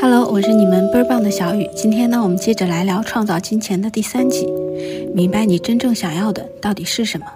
[0.00, 1.68] Hello，我是你们倍儿棒的小雨。
[1.76, 4.48] 今天呢，我们接着来聊创造金钱的第三集。
[5.14, 7.26] 明白你真正想要的到底是什么？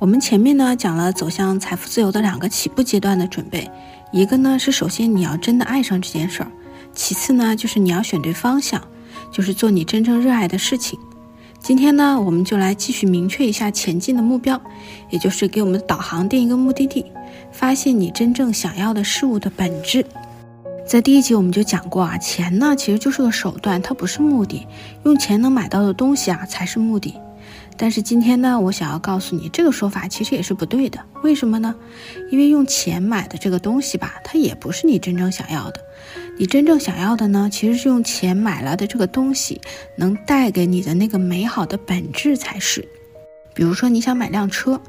[0.00, 3.70] 我们前面呢讲了走向财富自由的两个起步阶段的准备，
[4.10, 6.50] 一个呢是首先你要真的爱上这件事儿，
[6.92, 8.82] 其次呢就是你要选对方向，
[9.30, 10.98] 就是做你真正热爱的事情。
[11.60, 14.60] 今天呢，我们就来继续明确一下前进的目标，
[15.10, 17.06] 也就是给我们的导航定一个目的地，
[17.52, 20.04] 发现你真正想要的事物的本质。
[20.86, 24.66] 在第一集我们就讲过啊，钱呢其实就是个手段，它不是目的。
[25.04, 27.14] 用钱能买到的东西啊才是目的。
[27.76, 31.00] 但是今天呢，我想要告诉你，这个说法其实也是不对的。
[31.22, 31.74] 为什么呢？
[32.30, 35.80] 因为用钱买的这个东西吧，它也不是你真正想要的。
[36.38, 39.60] 你真正想要的呢，其实是用钱买来的这个东西
[39.96, 42.86] 能带给你的那个美好的本质才是。
[43.54, 44.80] 比如说你想买辆车，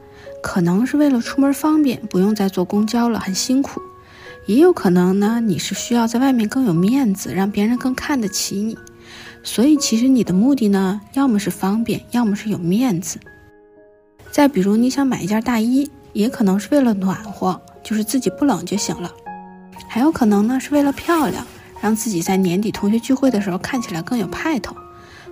[0.44, 3.82] 可能是为了出门方便，不用再坐公交了，很辛苦。
[4.46, 8.78] 也有可能呢，你是需要在外面更有面子，让别人更看得起你。
[9.44, 13.20] 所以其实你的目的呢，要么是方便，要么是有面子。
[14.32, 19.12] 再比如你想买一件大衣，也可能是为了暖和，就是自己不冷就行了。
[19.88, 21.46] 还有可能呢，是为了漂亮，
[21.82, 24.76] 让自己在年底同学聚会的时候看起来更有派头。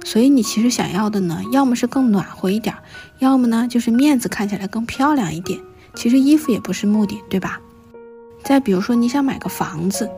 [0.06, 2.76] 所以你其实想要的呢，要么是更暖和一点，
[3.20, 5.60] 要么呢就是面子看起来更漂亮一点。
[5.96, 7.60] 其实衣服也不是目的，对吧？
[8.44, 10.10] 再比如说，你想买个房子，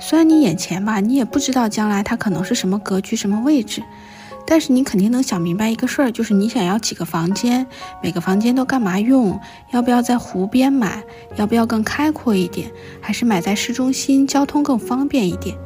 [0.00, 3.82] 虽然你眼前吧，你也不知道将来它可能是什么格局、什么位置，
[4.46, 7.66] 但是你肯定能想明白一个事儿，就是你想要几个房间，
[8.02, 9.38] 每个房间都干嘛用？
[9.70, 11.02] 要不要在湖边买？
[11.36, 12.70] 要不要更开阔一点？
[13.00, 15.56] 还是买在市中心，交通更方便一点？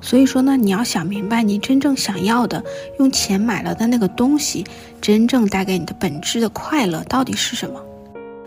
[0.00, 2.62] 所以说呢，你要想明白，你真正想要的，
[2.98, 4.64] 用钱买了的那个东西，
[5.00, 7.80] 真正带给你的本质的快乐到底是什么？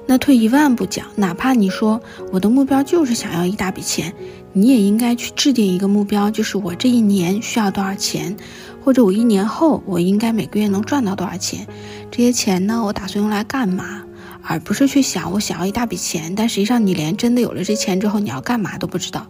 [0.07, 4.13] 那退一万步讲，哪怕你说我的目标就是想要一大笔钱，
[4.53, 8.35] 你也应该去制定一个目标，就是我这一年需要多少钱，
[8.81, 11.67] 或者我一年后我应该每个月能赚到多少钱，
[12.09, 14.01] 这些钱呢，我打算用来干嘛，
[14.41, 19.27] 而不是去想我想要一大笔钱，但实际上你连真的有了这钱之后你要干嘛都不知道。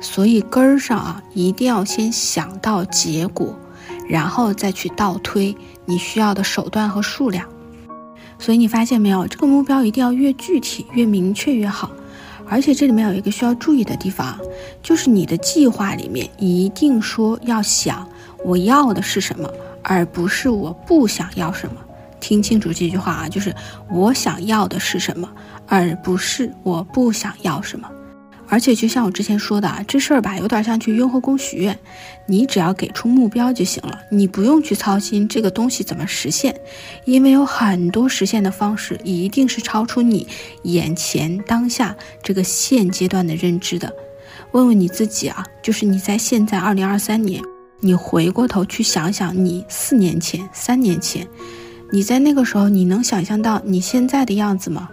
[0.00, 3.58] 所以根儿上啊，一定要先想到结果，
[4.06, 7.48] 然后再去倒推你需要的手段和数量。
[8.38, 11.90] 所以你发现没有，这个目标一定要越具体、越明确越好。
[12.50, 14.38] 而且这里面有一个需要注意的地方，
[14.82, 18.08] 就是你的计划里面一定说要想
[18.42, 19.50] 我要的是什么，
[19.82, 21.74] 而不是我不想要什么。
[22.20, 23.54] 听清楚这句话啊，就是
[23.90, 25.28] 我想要的是什么，
[25.66, 27.86] 而不是我不想要什么。
[28.48, 31.78] 而且就像我之前说的啊，这事儿吧，有点像去雍和宫许愿，
[32.26, 36.58] 你只要给出目标就行了，你不用去操心这个东西怎么实现，
[37.04, 40.26] 因为有很多实现的方式一定是超出你
[40.62, 43.92] 眼前当下这个现阶段的认知的。
[44.52, 47.42] 问问你自己啊，就是你在现在二零二三年，
[47.80, 51.26] 你回过头去想想你四年前、三年前，
[51.92, 54.88] 你在那个时候，你能想象到你现在的样子吗？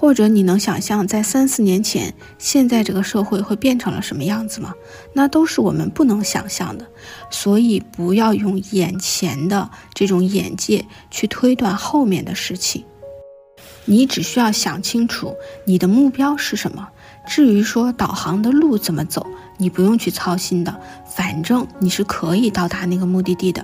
[0.00, 4.72] 或者你能想象在三四年前，现在这个社会会变成了什么样子吗？
[5.12, 6.86] 那都是我们不能想象的，
[7.30, 12.82] 所以不要用眼前的这种眼界去推断后面的事情。
[13.84, 16.88] 你只需要想清楚你的目标是什么。
[17.26, 19.26] 至于说导航的路怎么走，
[19.58, 20.74] 你不用去操心的，
[21.14, 23.62] 反正你是可以到达那个目的地的。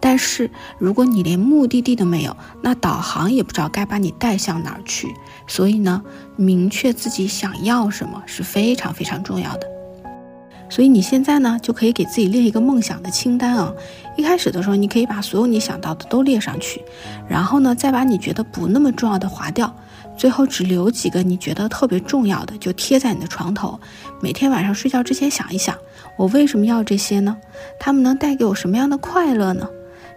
[0.00, 5.08] 但是如果你连目的地都没有，那导航也不知道该把你带向哪儿去。
[5.46, 6.02] 所以呢，
[6.36, 9.66] 明确自己想要什么是非常非常重要的。
[10.70, 13.72] 所以你现在呢，就可以给自己列一个梦想的清单啊。
[14.16, 16.80] 一开始的时候，你可以把所有你想到的都列上去，
[17.28, 19.74] 然后呢，再把你觉得不那么重要的划掉，
[20.16, 23.80] 最后只留几个你觉得特别重要的，就贴在你的床头。
[24.20, 25.76] 每天晚上睡觉之前想一想，
[26.16, 27.36] 我为什么要这些呢？
[27.80, 29.68] 他们能带给我什么样的快乐呢？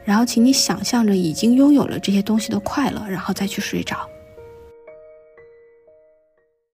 [0.06, 3.98] 然后，请你想象着已经拥有了这些东西的快乐，然后再去睡着。